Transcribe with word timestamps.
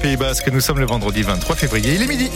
Pays 0.00 0.16
Basque. 0.16 0.48
Nous 0.52 0.60
sommes 0.60 0.78
le 0.78 0.86
vendredi 0.86 1.22
23 1.22 1.56
février. 1.56 1.94
Il 1.94 2.02
est 2.02 2.06
midi. 2.06 2.30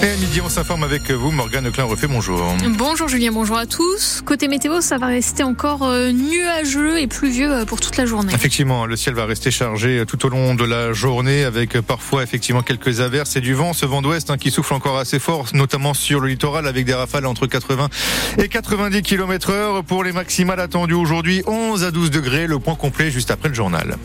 Et 0.00 0.10
à 0.10 0.16
midi, 0.16 0.40
on 0.40 0.48
s'informe 0.48 0.84
avec 0.84 1.10
vous, 1.10 1.32
Morgane 1.32 1.72
Klein 1.72 1.82
refait 1.82 2.06
bonjour. 2.06 2.54
Bonjour 2.76 3.08
Julien, 3.08 3.32
bonjour 3.32 3.58
à 3.58 3.66
tous. 3.66 4.22
Côté 4.24 4.46
météo, 4.46 4.80
ça 4.80 4.96
va 4.96 5.08
rester 5.08 5.42
encore 5.42 5.82
euh, 5.82 6.12
nuageux 6.12 7.00
et 7.00 7.08
pluvieux 7.08 7.52
euh, 7.52 7.64
pour 7.64 7.80
toute 7.80 7.96
la 7.96 8.06
journée. 8.06 8.32
Effectivement, 8.32 8.86
le 8.86 8.94
ciel 8.94 9.16
va 9.16 9.26
rester 9.26 9.50
chargé 9.50 10.04
tout 10.06 10.24
au 10.24 10.28
long 10.28 10.54
de 10.54 10.64
la 10.64 10.92
journée 10.92 11.42
avec 11.42 11.80
parfois 11.80 12.22
effectivement 12.22 12.62
quelques 12.62 13.00
averses 13.00 13.34
et 13.34 13.40
du 13.40 13.54
vent, 13.54 13.72
ce 13.72 13.86
vent 13.86 14.00
d'ouest 14.00 14.30
hein, 14.30 14.36
qui 14.36 14.52
souffle 14.52 14.74
encore 14.74 14.98
assez 14.98 15.18
fort, 15.18 15.46
notamment 15.52 15.94
sur 15.94 16.20
le 16.20 16.28
littoral 16.28 16.68
avec 16.68 16.84
des 16.84 16.94
rafales 16.94 17.26
entre 17.26 17.48
80 17.48 17.88
et 18.38 18.46
90 18.46 19.02
km 19.02 19.50
heure 19.50 19.82
pour 19.82 20.04
les 20.04 20.12
maximales 20.12 20.60
attendues 20.60 20.94
aujourd'hui 20.94 21.42
11 21.48 21.82
à 21.82 21.90
12 21.90 22.12
degrés, 22.12 22.46
le 22.46 22.60
point 22.60 22.76
complet 22.76 23.10
juste 23.10 23.32
après 23.32 23.48
le 23.48 23.54
journal 23.54 23.96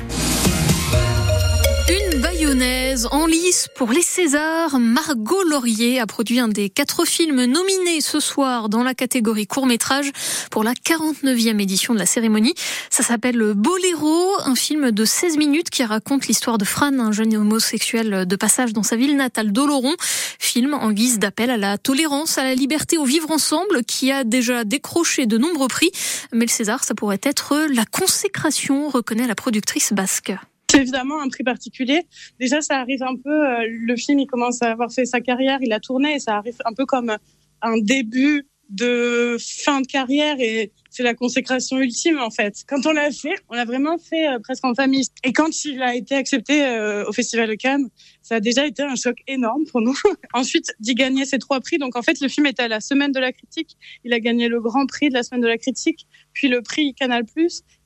en 3.11 3.25
lice 3.25 3.69
pour 3.75 3.91
les 3.91 4.01
Césars. 4.01 4.77
Margot 4.79 5.43
Laurier 5.43 5.99
a 5.99 6.05
produit 6.05 6.39
un 6.39 6.47
des 6.47 6.69
quatre 6.69 7.05
films 7.05 7.45
nominés 7.45 8.01
ce 8.01 8.19
soir 8.19 8.69
dans 8.69 8.83
la 8.83 8.93
catégorie 8.93 9.47
court 9.47 9.65
métrage 9.65 10.11
pour 10.51 10.63
la 10.63 10.73
49e 10.73 11.61
édition 11.61 11.93
de 11.93 11.99
la 11.99 12.05
cérémonie. 12.05 12.53
Ça 12.89 13.01
s'appelle 13.01 13.53
Boléro, 13.55 14.27
un 14.45 14.55
film 14.55 14.91
de 14.91 15.05
16 15.05 15.37
minutes 15.37 15.69
qui 15.69 15.83
raconte 15.83 16.27
l'histoire 16.27 16.57
de 16.57 16.65
Fran, 16.65 16.99
un 16.99 17.11
jeune 17.11 17.35
homosexuel 17.35 18.25
de 18.25 18.35
passage 18.35 18.73
dans 18.73 18.83
sa 18.83 18.95
ville 18.95 19.15
natale 19.15 19.51
d'Oloron. 19.51 19.95
Film 20.37 20.73
en 20.73 20.91
guise 20.91 21.19
d'appel 21.19 21.49
à 21.49 21.57
la 21.57 21.77
tolérance, 21.77 22.37
à 22.37 22.43
la 22.43 22.55
liberté, 22.55 22.97
au 22.97 23.05
vivre 23.05 23.31
ensemble 23.31 23.83
qui 23.85 24.11
a 24.11 24.23
déjà 24.23 24.65
décroché 24.65 25.25
de 25.25 25.37
nombreux 25.37 25.69
prix. 25.69 25.91
Mais 26.33 26.45
le 26.45 26.51
César, 26.51 26.83
ça 26.83 26.93
pourrait 26.93 27.21
être 27.23 27.67
la 27.73 27.85
consécration, 27.85 28.89
reconnaît 28.89 29.27
la 29.27 29.35
productrice 29.35 29.93
basque. 29.93 30.33
C'est 30.73 30.81
évidemment 30.81 31.21
un 31.21 31.29
prix 31.29 31.43
particulier. 31.43 32.01
Déjà, 32.39 32.61
ça 32.61 32.79
arrive 32.79 33.03
un 33.03 33.15
peu, 33.15 33.29
euh, 33.29 33.67
le 33.69 33.95
film, 33.95 34.17
il 34.17 34.25
commence 34.25 34.63
à 34.63 34.71
avoir 34.71 34.91
fait 34.91 35.05
sa 35.05 35.21
carrière, 35.21 35.59
il 35.61 35.71
a 35.71 35.79
tourné, 35.79 36.15
et 36.15 36.19
ça 36.19 36.35
arrive 36.35 36.57
un 36.65 36.73
peu 36.73 36.87
comme 36.87 37.15
un 37.61 37.77
début 37.77 38.47
de 38.69 39.37
fin 39.39 39.81
de 39.81 39.87
carrière 39.87 40.35
et 40.39 40.71
c'est 40.89 41.03
la 41.03 41.13
consécration 41.13 41.79
ultime 41.79 42.19
en 42.19 42.29
fait. 42.29 42.63
Quand 42.67 42.85
on 42.85 42.91
l'a 42.91 43.11
fait, 43.11 43.35
on 43.49 43.55
l'a 43.55 43.65
vraiment 43.65 43.97
fait 43.97 44.27
euh, 44.27 44.39
presque 44.39 44.63
en 44.63 44.73
famille. 44.73 45.05
Et 45.23 45.33
quand 45.33 45.65
il 45.65 45.81
a 45.81 45.95
été 45.95 46.15
accepté 46.15 46.65
euh, 46.65 47.03
au 47.05 47.11
Festival 47.11 47.49
de 47.49 47.55
Cannes, 47.55 47.89
ça 48.21 48.35
a 48.35 48.39
déjà 48.39 48.65
été 48.65 48.83
un 48.83 48.95
choc 48.95 49.17
énorme 49.27 49.65
pour 49.65 49.81
nous. 49.81 49.95
Ensuite, 50.33 50.73
d'y 50.79 50.95
gagner 50.95 51.25
ces 51.25 51.39
trois 51.39 51.59
prix. 51.59 51.77
Donc 51.77 51.95
en 51.95 52.01
fait, 52.01 52.19
le 52.21 52.27
film 52.27 52.45
était 52.45 52.63
à 52.63 52.67
la 52.67 52.79
semaine 52.79 53.11
de 53.11 53.19
la 53.19 53.31
critique. 53.31 53.75
Il 54.03 54.13
a 54.13 54.19
gagné 54.19 54.47
le 54.47 54.61
grand 54.61 54.85
prix 54.85 55.09
de 55.09 55.13
la 55.13 55.23
semaine 55.23 55.41
de 55.41 55.47
la 55.47 55.57
critique, 55.57 56.07
puis 56.33 56.47
le 56.47 56.61
prix 56.61 56.93
Canal+, 56.93 57.25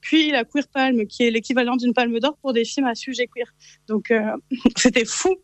puis 0.02 0.32
la 0.32 0.44
Queer 0.44 0.68
Palme, 0.68 1.06
qui 1.08 1.24
est 1.24 1.32
l'équivalent 1.32 1.76
d'une 1.76 1.94
palme 1.94 2.20
d'or 2.20 2.38
pour 2.42 2.54
des 2.54 2.66
films 2.66 2.88
à 2.88 2.96
sujet 2.96 3.28
queer. 3.28 3.54
Donc 3.88 4.12
euh, 4.12 4.32
c'était 4.76 5.06
fou 5.06 5.36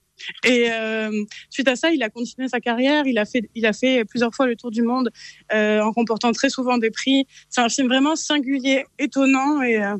et 0.44 0.72
euh, 0.72 1.12
suite 1.50 1.68
à 1.68 1.76
ça, 1.76 1.92
il 1.92 2.02
a 2.04 2.10
continué 2.10 2.48
sa 2.48 2.60
carrière. 2.60 3.06
Il 3.06 3.18
a 3.18 3.26
fait, 3.26 3.50
il 3.56 3.66
a 3.66 3.74
fait 3.74 4.06
plusieurs 4.06 4.34
fois 4.34 4.46
le 4.46 4.56
tour 4.56 4.72
du 4.72 4.82
monde 4.82 5.10
euh, 5.54 5.82
en 5.82 5.92
remportant 5.92 6.32
très 6.32 6.50
souvent 6.50 6.78
des 6.78 6.92
prix. 6.92 7.26
C'est 7.50 7.62
un 7.62 7.70
film 7.70 7.88
vraiment 7.88 8.16
singulier, 8.16 8.86
étonnant, 9.00 9.62
et 9.62 9.84
euh, 9.84 9.98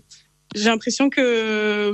j'ai 0.56 0.66
l'impression 0.66 1.10
que 1.10 1.94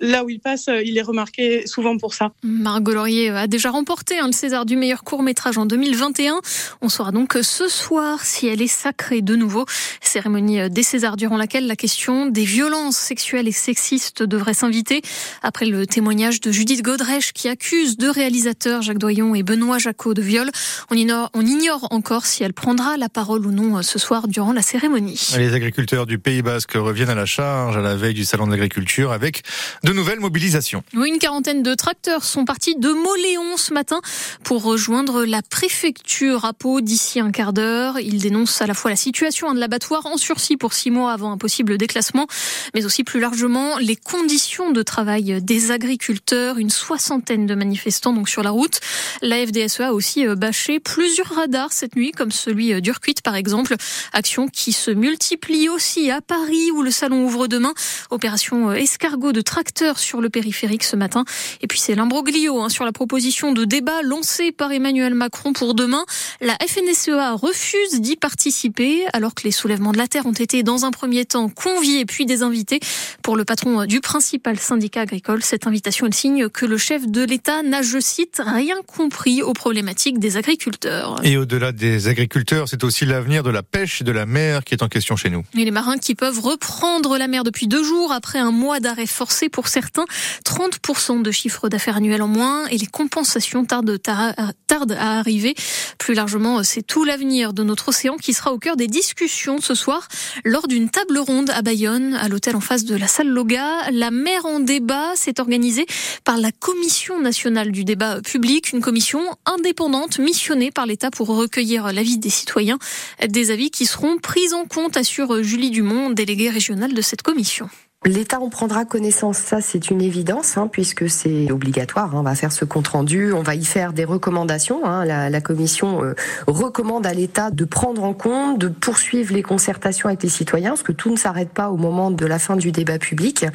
là 0.00 0.24
où 0.24 0.30
il 0.30 0.40
passe, 0.40 0.68
euh, 0.68 0.82
il 0.82 0.96
est 0.98 1.02
remarqué 1.02 1.66
souvent 1.66 1.96
pour 1.96 2.14
ça. 2.14 2.32
Margot 2.42 2.92
Laurier 2.92 3.30
a 3.30 3.46
déjà 3.46 3.70
remporté 3.70 4.18
hein, 4.18 4.26
le 4.26 4.32
César 4.32 4.66
du 4.66 4.76
meilleur 4.76 5.04
court 5.04 5.22
métrage 5.22 5.58
en 5.58 5.66
2021. 5.66 6.40
On 6.80 6.88
saura 6.88 7.12
donc 7.12 7.36
ce 7.42 7.68
soir 7.68 8.24
si 8.24 8.46
elle 8.46 8.62
est 8.62 8.66
sacrée 8.66 9.22
de 9.22 9.36
nouveau. 9.36 9.64
Cérémonie 10.00 10.60
euh, 10.60 10.68
des 10.68 10.82
Césars 10.82 11.16
durant 11.16 11.36
laquelle 11.36 11.66
la 11.66 11.76
question 11.76 12.26
des 12.26 12.44
violences 12.44 12.96
sexuelles 12.96 13.48
et 13.48 13.52
sexistes 13.52 14.22
devrait 14.22 14.54
s'inviter. 14.54 15.02
Après 15.42 15.66
le 15.66 15.86
témoignage 15.86 16.40
de 16.40 16.50
Judith 16.50 16.82
Godrèche 16.82 17.32
qui 17.32 17.48
accuse 17.48 17.96
deux 17.96 18.10
réalisateurs, 18.10 18.82
Jacques 18.82 18.98
Doyon 18.98 19.34
et 19.34 19.42
Benoît 19.42 19.78
Jacot, 19.78 20.14
de 20.14 20.22
viol, 20.22 20.50
on 20.90 20.94
ignore, 20.94 21.30
on 21.34 21.44
ignore 21.44 21.88
encore 21.90 22.26
si 22.26 22.42
elle 22.42 22.54
prendra 22.54 22.96
la 22.96 23.08
parole 23.08 23.46
ou 23.46 23.50
non 23.50 23.78
euh, 23.78 23.82
ce 23.82 23.98
soir 23.98 24.28
durant 24.28 24.52
la 24.52 24.62
cérémonie. 24.62 25.32
Les 25.36 25.54
agriculteurs 25.54 26.06
du 26.06 26.18
Pays 26.18 26.42
Basque 26.42 26.72
reviennent 26.74 27.10
à 27.10 27.14
la 27.14 27.26
charge 27.26 27.76
à 27.76 27.80
la 27.80 27.96
veille 27.96 28.14
du 28.14 28.24
salon 28.24 28.46
de 28.46 28.52
l'agriculture 28.52 29.12
avec 29.12 29.42
de 29.82 29.87
nouvelles 29.92 30.20
mobilisations. 30.20 30.82
Oui, 30.94 31.08
une 31.08 31.18
quarantaine 31.18 31.62
de 31.62 31.74
tracteurs 31.74 32.24
sont 32.24 32.44
partis 32.44 32.76
de 32.76 32.90
Moléon 32.90 33.56
ce 33.56 33.72
matin 33.72 34.00
pour 34.44 34.62
rejoindre 34.62 35.24
la 35.24 35.42
préfecture 35.42 36.44
à 36.44 36.52
Pau 36.52 36.80
d'ici 36.80 37.20
un 37.20 37.30
quart 37.30 37.52
d'heure. 37.52 37.98
Ils 37.98 38.20
dénoncent 38.20 38.60
à 38.60 38.66
la 38.66 38.74
fois 38.74 38.90
la 38.90 38.96
situation 38.96 39.54
de 39.54 39.60
l'abattoir 39.60 40.06
en 40.06 40.16
sursis 40.16 40.56
pour 40.56 40.72
six 40.74 40.90
mois 40.90 41.12
avant 41.12 41.32
un 41.32 41.38
possible 41.38 41.78
déclassement, 41.78 42.26
mais 42.74 42.84
aussi 42.84 43.04
plus 43.04 43.20
largement 43.20 43.78
les 43.78 43.96
conditions 43.96 44.72
de 44.72 44.82
travail 44.82 45.40
des 45.42 45.70
agriculteurs. 45.70 46.58
Une 46.58 46.70
soixantaine 46.70 47.46
de 47.46 47.54
manifestants 47.54 48.12
donc 48.12 48.28
sur 48.28 48.42
la 48.42 48.50
route. 48.50 48.80
La 49.22 49.46
FDSEA 49.46 49.88
a 49.88 49.92
aussi 49.92 50.26
euh, 50.26 50.34
bâché 50.34 50.80
plusieurs 50.80 51.34
radars 51.34 51.72
cette 51.72 51.96
nuit, 51.96 52.12
comme 52.12 52.32
celui 52.32 52.72
euh, 52.72 52.80
d'Urquit 52.80 53.14
par 53.22 53.36
exemple. 53.36 53.76
Action 54.12 54.48
qui 54.48 54.72
se 54.72 54.90
multiplie 54.90 55.68
aussi 55.68 56.10
à 56.10 56.20
Paris 56.20 56.70
où 56.72 56.82
le 56.82 56.90
salon 56.90 57.24
ouvre 57.24 57.46
demain. 57.46 57.72
Opération 58.10 58.70
euh, 58.70 58.74
escargot 58.74 59.32
de 59.32 59.40
tracteurs 59.40 59.77
sur 59.96 60.20
le 60.20 60.28
périphérique 60.30 60.84
ce 60.84 60.96
matin. 60.96 61.24
Et 61.60 61.66
puis 61.66 61.78
c'est 61.78 61.94
l'imbroglio 61.94 62.60
hein, 62.60 62.68
sur 62.68 62.84
la 62.84 62.92
proposition 62.92 63.52
de 63.52 63.64
débat 63.64 64.02
lancée 64.02 64.52
par 64.52 64.72
Emmanuel 64.72 65.14
Macron 65.14 65.52
pour 65.52 65.74
demain. 65.74 66.04
La 66.40 66.56
FNSEA 66.66 67.32
refuse 67.34 68.00
d'y 68.00 68.16
participer 68.16 69.04
alors 69.12 69.34
que 69.34 69.44
les 69.44 69.52
soulèvements 69.52 69.92
de 69.92 69.98
la 69.98 70.08
terre 70.08 70.26
ont 70.26 70.32
été 70.32 70.62
dans 70.62 70.84
un 70.84 70.90
premier 70.90 71.24
temps 71.24 71.48
conviés 71.48 72.04
puis 72.04 72.26
désinvités. 72.26 72.80
Pour 73.22 73.36
le 73.36 73.44
patron 73.44 73.84
du 73.84 74.00
principal 74.00 74.58
syndicat 74.58 75.02
agricole, 75.02 75.42
cette 75.42 75.66
invitation 75.66 76.06
elle 76.06 76.14
signe 76.14 76.48
que 76.48 76.66
le 76.66 76.78
chef 76.78 77.06
de 77.06 77.24
l'État 77.24 77.62
n'a, 77.62 77.82
je 77.82 77.98
cite, 78.00 78.40
rien 78.44 78.76
compris 78.86 79.42
aux 79.42 79.52
problématiques 79.52 80.18
des 80.18 80.36
agriculteurs. 80.36 81.20
Et 81.22 81.36
au-delà 81.36 81.72
des 81.72 82.08
agriculteurs, 82.08 82.68
c'est 82.68 82.84
aussi 82.84 83.04
l'avenir 83.04 83.42
de 83.42 83.50
la 83.50 83.62
pêche 83.62 84.00
et 84.00 84.04
de 84.04 84.12
la 84.12 84.26
mer 84.26 84.64
qui 84.64 84.74
est 84.74 84.82
en 84.82 84.88
question 84.88 85.16
chez 85.16 85.30
nous. 85.30 85.44
Et 85.56 85.64
les 85.64 85.70
marins 85.70 85.98
qui 85.98 86.14
peuvent 86.14 86.40
reprendre 86.40 87.18
la 87.18 87.28
mer 87.28 87.44
depuis 87.44 87.66
deux 87.66 87.84
jours 87.84 88.12
après 88.12 88.38
un 88.38 88.50
mois 88.50 88.80
d'arrêt 88.80 89.06
forcé 89.06 89.48
pour 89.48 89.67
certains, 89.68 90.04
30% 90.44 91.22
de 91.22 91.30
chiffre 91.30 91.68
d'affaires 91.68 91.96
annuel 91.96 92.22
en 92.22 92.28
moins 92.28 92.66
et 92.66 92.78
les 92.78 92.86
compensations 92.86 93.64
tardent 93.64 93.98
à, 94.06 95.18
arriver. 95.18 95.54
Plus 95.98 96.14
largement, 96.14 96.62
c'est 96.62 96.82
tout 96.82 97.04
l'avenir 97.04 97.52
de 97.52 97.62
notre 97.62 97.88
océan 97.88 98.16
qui 98.16 98.32
sera 98.32 98.52
au 98.52 98.58
cœur 98.58 98.76
des 98.76 98.86
discussions 98.86 99.60
ce 99.60 99.74
soir 99.74 100.08
lors 100.44 100.68
d'une 100.68 100.90
table 100.90 101.18
ronde 101.18 101.50
à 101.50 101.62
Bayonne, 101.62 102.14
à 102.14 102.28
l'hôtel 102.28 102.56
en 102.56 102.60
face 102.60 102.84
de 102.84 102.96
la 102.96 103.06
salle 103.06 103.28
Loga. 103.28 103.90
La 103.90 104.10
mer 104.10 104.44
en 104.46 104.60
débat 104.60 105.12
s'est 105.14 105.40
organisée 105.40 105.86
par 106.24 106.36
la 106.38 106.52
Commission 106.52 107.20
nationale 107.20 107.72
du 107.72 107.84
débat 107.84 108.20
public, 108.20 108.72
une 108.72 108.80
commission 108.80 109.20
indépendante 109.46 110.18
missionnée 110.18 110.70
par 110.70 110.86
l'État 110.86 111.10
pour 111.10 111.28
recueillir 111.28 111.92
l'avis 111.92 112.18
des 112.18 112.30
citoyens, 112.30 112.78
des 113.26 113.50
avis 113.50 113.70
qui 113.70 113.86
seront 113.86 114.18
pris 114.18 114.52
en 114.52 114.64
compte, 114.64 114.96
assure 114.96 115.42
Julie 115.42 115.70
Dumont, 115.70 116.10
déléguée 116.10 116.50
régionale 116.50 116.94
de 116.94 117.02
cette 117.02 117.22
commission. 117.22 117.68
L'État 118.06 118.38
en 118.38 118.48
prendra 118.48 118.84
connaissance, 118.84 119.38
ça 119.38 119.60
c'est 119.60 119.90
une 119.90 120.00
évidence, 120.00 120.56
hein, 120.56 120.68
puisque 120.70 121.10
c'est 121.10 121.50
obligatoire. 121.50 122.14
Hein. 122.14 122.20
on 122.20 122.22
va 122.22 122.36
faire 122.36 122.52
ce 122.52 122.64
compte 122.64 122.86
rendu, 122.86 123.32
on 123.32 123.42
va 123.42 123.56
y 123.56 123.64
faire 123.64 123.92
des 123.92 124.04
recommandations. 124.04 124.86
Hein, 124.86 125.04
la, 125.04 125.28
la, 125.30 125.40
Commission 125.40 126.04
euh, 126.04 126.14
recommande 126.46 127.08
à 127.08 127.12
l'État 127.12 127.50
de 127.50 127.64
prendre 127.64 128.04
en 128.04 128.14
compte, 128.14 128.60
de 128.60 128.68
poursuivre 128.68 129.34
les 129.34 129.42
concertations 129.42 130.08
avec 130.08 130.22
les 130.22 130.28
citoyens, 130.28 130.70
parce 130.70 130.84
que 130.84 130.92
tout 130.92 131.10
ne 131.10 131.16
s'arrête 131.16 131.48
pas 131.50 131.70
au 131.70 131.76
moment 131.76 132.12
de 132.12 132.24
la 132.24 132.38
fin 132.38 132.54
du 132.54 132.70
débat 132.70 132.98
public. 132.98 133.46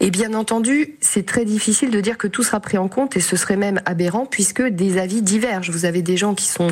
Et 0.00 0.10
bien 0.10 0.32
entendu, 0.32 0.96
c'est 1.02 1.26
très 1.26 1.44
difficile 1.44 1.90
de 1.90 2.00
dire 2.00 2.16
que 2.16 2.26
tout 2.26 2.42
sera 2.42 2.58
pris 2.60 2.78
en 2.78 2.88
compte, 2.88 3.18
et 3.18 3.20
ce 3.20 3.36
serait 3.36 3.56
même 3.56 3.82
aberrant, 3.84 4.24
puisque 4.24 4.62
des 4.62 4.96
avis 4.96 5.20
divergent. 5.20 5.70
Vous 5.70 5.84
avez 5.84 6.00
des 6.00 6.16
gens 6.16 6.34
qui 6.34 6.46
sont 6.46 6.68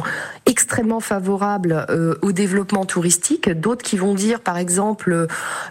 extrêmement 0.46 1.00
favorables 1.00 1.84
euh, 1.90 2.14
au 2.22 2.32
développement 2.32 2.86
touristique, 2.86 3.50
d'autres 3.50 3.82
qui 3.82 3.98
vont 3.98 4.14
dire, 4.14 4.40
par 4.40 4.56
exemple, 4.56 5.26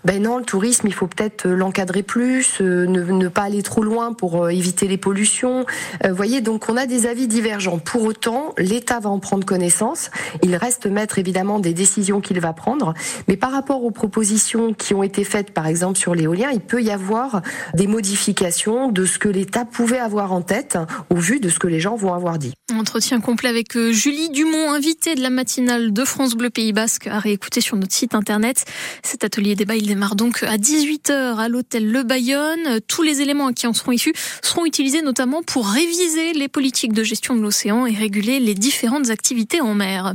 ben 0.06 0.22
non, 0.22 0.38
le 0.38 0.46
tourisme, 0.46 0.86
il 0.86 0.94
faut 0.94 1.08
peut-être 1.08 1.47
l'encadrer 1.50 2.04
plus, 2.04 2.62
euh, 2.62 2.86
ne, 2.88 3.28
pas 3.28 3.44
aller 3.44 3.62
trop 3.62 3.84
loin 3.84 4.14
pour 4.14 4.44
euh, 4.44 4.50
éviter 4.50 4.88
les 4.88 4.98
pollutions. 4.98 5.66
Vous 6.04 6.10
euh, 6.10 6.14
voyez, 6.14 6.42
donc 6.42 6.70
on 6.70 6.78
a 6.78 6.86
des 6.86 7.06
avis 7.08 7.28
divergents. 7.28 7.80
Pour 7.80 8.04
autant, 8.04 8.54
l'État 8.58 9.00
va 9.00 9.10
en 9.10 9.20
prendre 9.20 9.46
connaissance. 9.46 10.10
Il 10.44 10.56
reste 10.56 10.86
maître 10.86 11.20
évidemment 11.20 11.60
des 11.60 11.74
décisions 11.74 12.22
qu'il 12.22 12.40
va 12.40 12.54
prendre, 12.54 12.94
mais 13.28 13.38
par 13.38 13.52
rapport 13.52 13.84
aux 13.84 13.92
propositions 13.92 14.74
qui 14.74 14.94
ont 14.94 15.04
été 15.04 15.24
faites, 15.24 15.52
par 15.52 15.68
exemple 15.68 15.98
sur 15.98 16.16
l'éolien, 16.16 16.50
il 16.52 16.62
peut 16.62 16.82
y 16.82 16.92
avoir 16.92 17.42
des 17.74 17.88
modifications 17.88 18.92
de 18.92 19.06
ce 19.06 19.20
que 19.20 19.30
l'État 19.30 19.66
pouvait 19.66 20.00
avoir 20.00 20.34
en 20.34 20.42
tête 20.42 20.78
au 21.10 21.16
vu 21.16 21.40
de 21.40 21.50
ce 21.50 21.60
que 21.60 21.68
les 21.68 21.80
gens 21.80 21.96
vont 21.96 22.14
avoir 22.14 22.38
dit. 22.38 22.54
Entretien 22.74 23.22
complet 23.22 23.50
avec 23.50 23.78
Julie 23.78 24.30
Dumont, 24.30 24.72
invitée 24.72 25.16
de 25.16 25.22
la 25.22 25.30
matinale 25.30 25.94
de 25.94 26.06
France 26.06 26.36
Bleu 26.36 26.50
Pays 26.50 26.74
Basque, 26.74 27.08
à 27.08 27.20
réécouter 27.20 27.62
sur 27.62 27.78
notre 27.78 27.94
site 27.94 28.16
internet. 28.16 28.66
Cet 29.04 29.24
atelier 29.24 29.56
débat, 29.56 29.76
il 29.76 29.88
démarre 29.88 30.16
donc 30.16 30.44
à 30.44 30.58
18h 30.58 31.37
heures 31.38 31.44
à 31.44 31.50
l'hôtel 31.50 31.90
Le 31.90 32.04
Bayonne. 32.04 32.80
Tous 32.88 33.04
les 33.04 33.22
éléments 33.22 33.52
qui 33.54 33.68
en 33.68 33.74
seront 33.74 33.92
issus 33.92 34.14
seront 34.42 34.66
utilisés 34.66 35.02
notamment 35.02 35.42
pour 35.44 35.68
réviser 35.68 36.34
les 36.34 36.48
politiques 36.48 36.94
de 36.94 37.04
gestion 37.04 37.36
de 37.36 37.42
l'océan 37.42 37.86
et 37.86 37.94
réguler 37.94 38.40
les 38.40 38.54
différentes 38.54 39.10
activités 39.10 39.62
en 39.62 39.74
mer. 39.74 40.14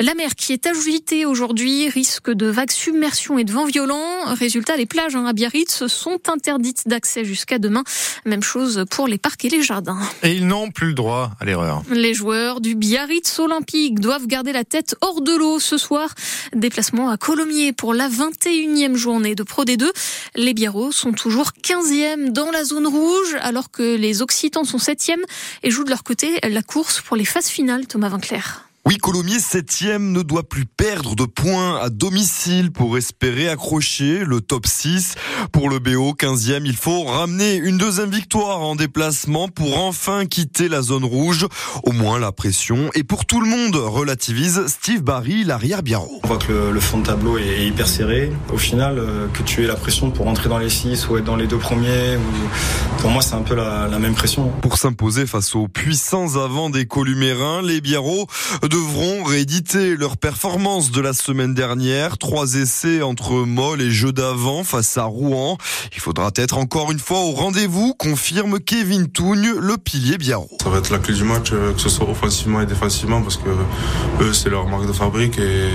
La 0.00 0.14
mer 0.14 0.34
qui 0.36 0.52
est 0.52 0.66
agitée 0.66 1.24
aujourd'hui 1.26 1.88
risque 1.88 2.30
de 2.30 2.46
vagues 2.46 2.70
submersion 2.70 3.38
et 3.38 3.44
de 3.44 3.52
vents 3.52 3.66
violents. 3.66 4.24
Résultat, 4.26 4.76
les 4.76 4.86
plages 4.86 5.16
hein, 5.16 5.26
à 5.26 5.32
Biarritz 5.32 5.86
sont 5.86 6.18
interdites 6.28 6.82
d'accès 6.86 7.24
jusqu'à 7.24 7.58
demain. 7.58 7.84
Même 8.26 8.42
chose 8.42 8.84
pour 8.90 9.08
les 9.08 9.18
parcs 9.18 9.44
et 9.44 9.48
les 9.48 9.62
jardins. 9.62 9.98
Et 10.22 10.32
ils 10.32 10.46
n'ont 10.46 10.70
plus 10.70 10.88
le 10.88 10.94
droit 10.94 11.30
à 11.40 11.44
l'erreur. 11.44 11.82
Les 11.90 12.14
joueurs 12.14 12.60
du 12.60 12.74
Biarritz 12.74 13.38
Olympique 13.38 14.00
doivent 14.00 14.26
garder 14.26 14.52
la 14.52 14.64
tête 14.64 14.96
hors 15.00 15.20
de 15.20 15.34
l'eau 15.34 15.58
ce 15.60 15.78
soir. 15.78 16.14
Déplacement 16.54 17.10
à 17.10 17.16
Colomiers 17.16 17.72
pour 17.72 17.94
la 17.94 18.08
21e 18.08 18.96
journée 18.96 19.34
de 19.34 19.42
Pro 19.42 19.64
D2. 19.64 19.88
Les 20.34 20.54
Biarros 20.58 20.90
sont 20.90 21.12
toujours 21.12 21.52
15e 21.62 22.30
dans 22.30 22.50
la 22.50 22.64
zone 22.64 22.88
rouge 22.88 23.36
alors 23.42 23.70
que 23.70 23.94
les 23.94 24.22
Occitans 24.22 24.64
sont 24.64 24.78
7e 24.78 25.22
et 25.62 25.70
jouent 25.70 25.84
de 25.84 25.90
leur 25.90 26.02
côté 26.02 26.40
la 26.42 26.62
course 26.62 27.00
pour 27.00 27.16
les 27.16 27.24
phases 27.24 27.46
finales. 27.46 27.86
Thomas 27.86 28.08
Vinclair. 28.08 28.67
Oui, 28.88 28.96
Colomiers, 28.96 29.38
septième, 29.38 30.12
ne 30.12 30.22
doit 30.22 30.48
plus 30.48 30.64
perdre 30.64 31.14
de 31.14 31.24
points 31.24 31.78
à 31.78 31.90
domicile 31.90 32.72
pour 32.72 32.96
espérer 32.96 33.50
accrocher 33.50 34.24
le 34.24 34.40
top 34.40 34.66
6. 34.66 35.14
Pour 35.52 35.68
le 35.68 35.78
BO, 35.78 36.14
15e, 36.14 36.62
il 36.64 36.74
faut 36.74 37.04
ramener 37.04 37.56
une 37.56 37.76
deuxième 37.76 38.08
victoire 38.08 38.62
en 38.62 38.76
déplacement 38.76 39.48
pour 39.48 39.78
enfin 39.78 40.24
quitter 40.24 40.70
la 40.70 40.80
zone 40.80 41.04
rouge. 41.04 41.46
Au 41.82 41.92
moins 41.92 42.18
la 42.18 42.32
pression. 42.32 42.88
Et 42.94 43.04
pour 43.04 43.26
tout 43.26 43.42
le 43.42 43.50
monde, 43.50 43.76
relativise 43.76 44.66
Steve 44.68 45.02
Barry, 45.02 45.44
l'arrière 45.44 45.82
Biarro. 45.82 46.20
On 46.22 46.26
voit 46.26 46.38
que 46.38 46.70
le, 46.72 46.80
fond 46.80 47.00
de 47.00 47.06
tableau 47.08 47.36
est 47.36 47.66
hyper 47.66 47.86
serré. 47.86 48.32
Au 48.54 48.56
final, 48.56 48.98
euh, 48.98 49.26
que 49.34 49.42
tu 49.42 49.62
aies 49.62 49.66
la 49.66 49.76
pression 49.76 50.10
pour 50.10 50.28
entrer 50.28 50.48
dans 50.48 50.56
les 50.56 50.70
6 50.70 51.10
ou 51.10 51.18
être 51.18 51.24
dans 51.24 51.36
les 51.36 51.46
deux 51.46 51.58
premiers, 51.58 52.16
pour 53.00 53.10
moi, 53.10 53.20
c'est 53.20 53.34
un 53.34 53.42
peu 53.42 53.54
la, 53.54 53.86
la, 53.86 53.98
même 53.98 54.14
pression. 54.14 54.48
Pour 54.62 54.78
s'imposer 54.78 55.26
face 55.26 55.54
aux 55.54 55.68
puissants 55.68 56.36
avants 56.36 56.70
des 56.70 56.86
Columérins, 56.86 57.60
les 57.60 57.82
Biarros 57.82 58.26
de 58.62 58.77
devront 58.78 59.24
rééditer 59.24 59.96
leur 59.96 60.16
performance 60.16 60.92
de 60.92 61.00
la 61.00 61.12
semaine 61.12 61.52
dernière. 61.52 62.16
Trois 62.16 62.54
essais 62.54 63.02
entre 63.02 63.32
Moll 63.32 63.82
et 63.82 63.90
jeu 63.90 64.12
d'avant 64.12 64.62
face 64.62 64.96
à 64.96 65.02
Rouen. 65.02 65.58
Il 65.92 66.00
faudra 66.00 66.30
être 66.36 66.58
encore 66.58 66.92
une 66.92 67.00
fois 67.00 67.18
au 67.18 67.32
rendez-vous, 67.32 67.94
confirme 67.94 68.60
Kevin 68.60 69.08
Tougne, 69.08 69.52
le 69.58 69.78
pilier 69.78 70.16
Biarro. 70.16 70.48
Ça 70.62 70.70
va 70.70 70.78
être 70.78 70.90
la 70.90 71.00
clé 71.00 71.12
du 71.14 71.24
match, 71.24 71.48
euh, 71.52 71.72
que 71.72 71.80
ce 71.80 71.88
soit 71.88 72.08
offensivement 72.08 72.60
et 72.60 72.66
défensivement, 72.66 73.20
parce 73.20 73.36
que 73.36 73.50
eux, 74.20 74.32
c'est 74.32 74.48
leur 74.48 74.68
marque 74.68 74.86
de 74.86 74.92
fabrique 74.92 75.38
et 75.38 75.70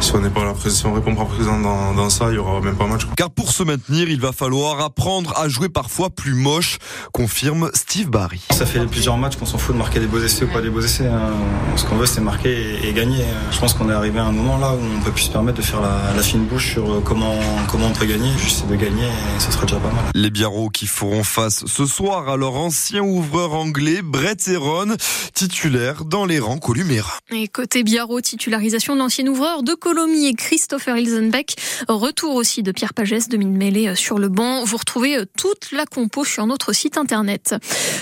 si 0.00 0.14
on 0.14 0.20
n'est 0.20 0.30
pas 0.30 0.44
là, 0.44 0.54
si 0.68 0.86
on 0.86 0.94
répond 0.94 1.14
pas 1.14 1.24
présent 1.24 1.58
dans, 1.60 1.94
dans, 1.94 2.10
ça, 2.10 2.30
il 2.30 2.36
y 2.36 2.38
aura 2.38 2.60
même 2.60 2.76
pas 2.76 2.86
match. 2.86 3.02
Car 3.16 3.30
pour 3.30 3.52
se 3.52 3.62
maintenir, 3.62 4.08
il 4.08 4.20
va 4.20 4.32
falloir 4.32 4.80
apprendre 4.80 5.36
à 5.36 5.48
jouer 5.48 5.68
parfois 5.68 6.10
plus 6.10 6.34
moche, 6.34 6.78
confirme 7.12 7.70
Steve 7.74 8.08
Barry. 8.08 8.40
Ça 8.50 8.66
fait 8.66 8.84
plusieurs 8.86 9.16
matchs 9.16 9.36
qu'on 9.36 9.46
s'en 9.46 9.58
fout 9.58 9.74
de 9.74 9.78
marquer 9.78 10.00
des 10.00 10.06
beaux 10.06 10.22
essais 10.22 10.44
ou 10.44 10.48
pas 10.48 10.62
des 10.62 10.70
beaux 10.70 10.80
essais. 10.80 11.06
Hein. 11.06 11.30
Ce 11.76 11.84
qu'on 11.84 11.96
veut, 11.96 12.06
c'est 12.06 12.20
marquer 12.20 12.86
et, 12.86 12.92
gagner. 12.92 13.24
Je 13.50 13.58
pense 13.58 13.74
qu'on 13.74 13.90
est 13.90 13.94
arrivé 13.94 14.18
à 14.18 14.24
un 14.24 14.32
moment 14.32 14.58
là 14.58 14.72
où 14.72 14.78
on 14.98 15.02
peut 15.02 15.12
plus 15.12 15.24
se 15.24 15.30
permettre 15.30 15.58
de 15.58 15.62
faire 15.62 15.80
la, 15.80 16.14
la 16.16 16.22
fine 16.22 16.44
bouche 16.44 16.72
sur 16.72 16.90
euh, 16.90 17.00
comment, 17.04 17.36
comment 17.70 17.86
on 17.86 17.92
peut 17.92 18.06
gagner. 18.06 18.30
Juste 18.38 18.66
de 18.66 18.76
gagner 18.76 19.06
et 19.06 19.40
ce 19.40 19.52
sera 19.52 19.64
déjà 19.66 19.78
pas 19.78 19.90
mal. 19.90 20.04
Les 20.14 20.30
Biarros 20.30 20.70
qui 20.70 20.86
feront 20.86 21.24
face 21.24 21.64
ce 21.66 21.86
soir 21.86 22.28
à 22.28 22.36
leur 22.36 22.54
ancien 22.54 23.02
ouvreur 23.02 23.54
anglais, 23.54 24.00
Brett 24.02 24.46
Heron, 24.48 24.96
titulaire 25.34 26.04
dans 26.04 26.24
les 26.24 26.38
rangs 26.38 26.58
columéra. 26.58 27.12
Et 27.30 27.48
côté 27.48 27.82
Biarro, 27.82 28.20
titularisation 28.20 28.94
de 28.94 29.00
l'ancien 29.00 29.26
ouvreur 29.26 29.62
de 29.62 29.74
Et 29.90 30.34
Christopher 30.34 30.98
Ilsenbeck. 30.98 31.56
Retour 31.88 32.34
aussi 32.34 32.62
de 32.62 32.72
Pierre 32.72 32.92
Pagès, 32.92 33.28
de 33.28 33.38
mêlée 33.38 33.94
sur 33.96 34.18
le 34.18 34.28
banc. 34.28 34.62
Vous 34.64 34.76
retrouvez 34.76 35.22
toute 35.38 35.72
la 35.72 35.86
compo 35.86 36.26
sur 36.26 36.46
notre 36.46 36.74
site 36.74 36.98
internet. 36.98 37.54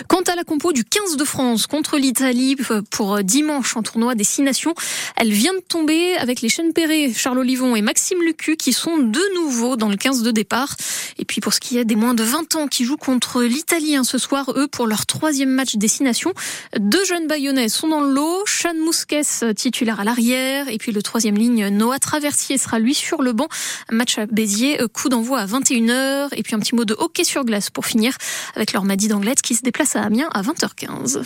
Quant 0.09 0.23
à 0.23 0.35
la 0.35 0.43
compo 0.43 0.73
du 0.73 0.83
15 0.83 1.17
de 1.17 1.25
France 1.25 1.69
contre 1.69 1.97
l'Italie 1.97 2.57
pour 2.91 3.23
dimanche 3.23 3.77
en 3.77 3.83
tournoi 3.83 4.17
Destination, 4.17 4.75
elle 5.17 5.31
vient 5.31 5.55
de 5.55 5.61
tomber 5.61 6.17
avec 6.17 6.41
les 6.41 6.49
chaînes 6.49 6.73
Perret, 6.73 7.13
Charles 7.15 7.39
Olivon 7.39 7.77
et 7.77 7.83
Maxime 7.83 8.21
Lucu 8.21 8.57
qui 8.57 8.73
sont 8.73 8.99
de 8.99 9.35
nouveau 9.37 9.77
dans 9.77 9.89
le 9.89 9.97
15 9.97 10.23
de 10.23 10.33
départ. 10.33 10.75
Et 11.19 11.25
puis 11.25 11.41
pour 11.41 11.55
ce 11.55 11.61
qui 11.61 11.79
est 11.79 11.85
des 11.85 11.97
moins 11.97 12.15
de 12.15 12.25
20 12.25 12.57
ans 12.57 12.67
qui 12.67 12.85
jouent 12.85 12.97
contre 12.97 13.43
l'Italie 13.43 13.97
ce 14.03 14.19
soir, 14.19 14.53
eux 14.57 14.67
pour 14.67 14.89
leur 14.89 15.07
troisième 15.07 15.51
match 15.51 15.77
Destination, 15.77 16.33
deux 16.79 17.05
jeunes 17.05 17.29
Bayonnais 17.29 17.69
sont 17.69 17.89
dans 17.89 18.01
le 18.01 18.13
lot. 18.13 18.45
Chan 18.47 18.75
Mousquet 18.75 19.23
titulaire 19.55 20.01
à 20.01 20.05
l'arrière 20.05 20.69
et 20.69 20.79
puis 20.79 20.91
le 20.91 21.03
troisième 21.03 21.37
ligne 21.37 21.76
Noah 21.77 21.99
Traversier 21.99 22.59
sera 22.59 22.79
lui 22.79 22.95
sur 22.95 23.23
le 23.23 23.33
banc. 23.33 23.49
Match 23.91 24.19
à 24.19 24.27
Béziers, 24.27 24.81
coup 24.93 25.09
d'envoi 25.09 25.41
à 25.41 25.47
21h 25.47 26.29
et 26.33 26.43
puis 26.43 26.55
un 26.55 26.59
petit 26.59 26.75
mot 26.75 26.85
de 26.85 26.95
hockey 26.99 27.25
sur 27.25 27.45
glace 27.45 27.71
pour 27.71 27.87
finir 27.87 28.17
avec 28.55 28.73
leur 28.73 28.85
Madi 28.85 29.09
d'Anglette 29.09 29.43
qui 29.43 29.55
se 29.55 29.63
déplace 29.63 29.97
à 29.97 30.03
Amiens 30.03 30.29
à 30.33 30.43
20h15. 30.43 31.23